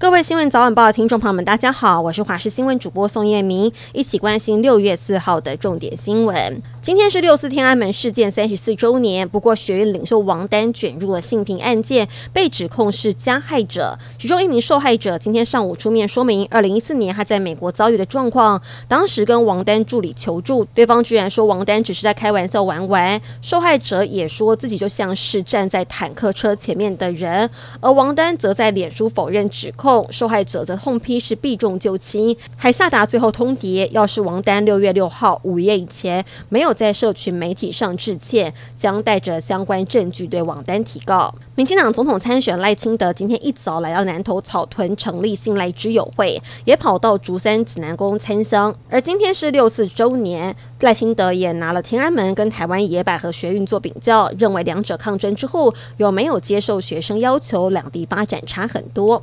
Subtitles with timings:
[0.00, 6.62] 各位新闻早晚报的听众朋友们，大家好，我是华视新闻主播宋燕明，一起关心六月四号的重点新闻。
[6.88, 13.98] 今天是六四天安门事件三十四周年，不过学院领袖王丹卷入了性平案件，被指控是加害者。
[14.18, 18.58] 其中一名受害者今天上午出面说明，二零一四年他在美国遭遇的状况，
[18.88, 23.20] 当时跟王丹助理求助，对方居然说王丹只是在开玩笑玩玩。
[23.42, 30.06] 受害者也说自己就像是站在坦克车前面的人，而王丹则在脸书否认指控。
[30.10, 41.34] 受害者则痛批是避重就轻，还下达最后通牒：要是王丹六月六号午夜以前没有在社群媒体上致歉，将带着相关证据对网丹提告。
[41.56, 48.72] 民进党总统参选赖清德今天一早来到南投草屯成立信赖之友会，也跑到竹山济南宫参香。
[48.88, 59.20] 而今天是六四周年，赖清德也拿了天安门跟台湾野百合学运做比较，认为两者抗争之后有没有接受学生要求，两地发展差很多。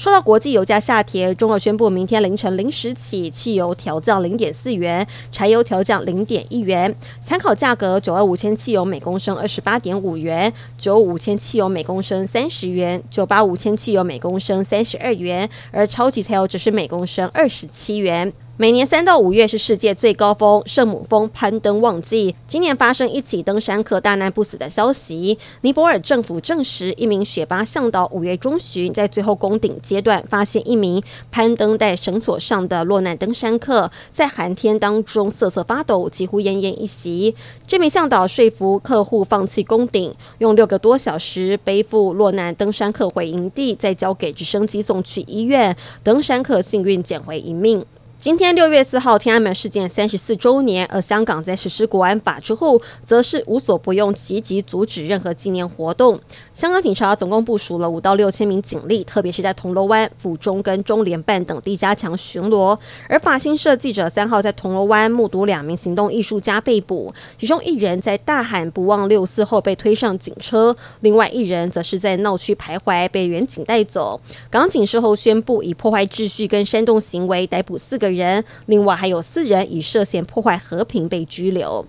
[0.00, 6.96] 说到国际油价下跌，中国宣布明天凌晨零时起，汽油调降零点四元，柴油调降零点一元。
[7.22, 18.32] 参考价格：九二五千汽油每公升二十八点五元，九五千汽油每公升三十元，九八五千汽油每公升三十二元，而超级柴油只是每公升二十七元。
[18.60, 22.36] 每年三到五月是世界最高峰圣母峰攀登旺季。
[22.46, 25.38] 今年发生一起登山客大难不死的消息。
[25.62, 37.34] 尼泊尔政府证实，一名雪巴向导五月中旬在最后攻顶阶段，发现一名攀登在绳索上的落难登山客在寒天当中瑟瑟发抖，几乎奄奄一息。
[37.66, 45.74] 这名向导说服客户放弃攻顶，用六个多小时背负落难登山客回营地，再交给直升机送去医院。
[46.04, 47.82] 登山客幸运捡回一命。
[48.20, 56.20] 今天六月四号，天安门事件三十四周年，而香港在实施国安法之后，则是无所不用其极阻止任何纪念活动。
[56.52, 62.78] 香港警察总共部署了五到六千名警力，特别是在铜锣湾、府中跟中联办等地加强巡逻。
[63.08, 74.20] 而法新社记者三号在铜锣湾目睹两名行动艺术家被捕，其中一人在大喊“不忘六四”后被推上警车，另外一人则是在闹区徘徊被远警带走。
[74.50, 81.86] 港警事后宣布以破坏秩序跟煽动行为逮捕四个人，另外还有四人以涉嫌破坏和平被拘留。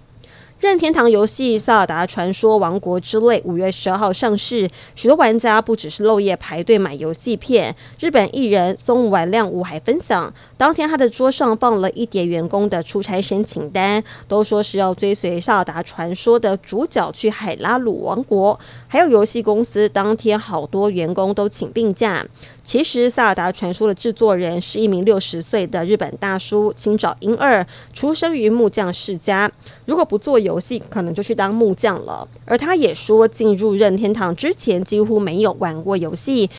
[0.62, 7.76] 任天堂游戏《萨尔达传说：王国之泪》五月十二号上市，许多玩家不只是漏夜排队买游戏片。
[8.00, 18.60] 日本艺人松丸亮吾还分享，当天他的桌上放了一叠员工的出差申请单，都说是要追随《萨尔达传说》的主角去海拉鲁王国。
[18.88, 22.24] 还有游戏公司当天好多员工都请病假。
[22.64, 29.52] 其实，《萨尔达传说》的制作人是一名六十岁的日本大叔，清沼英二，出生于木匠世家。
[29.86, 32.28] 如果不做游游戏，可能就去当木匠了。
[32.44, 36.50] 而他也说，进入任天堂之前几乎没有玩过游戏。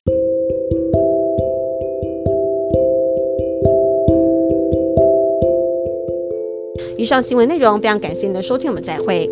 [6.96, 9.28] 以上新闻内容非常感谢您的收听，我们再会。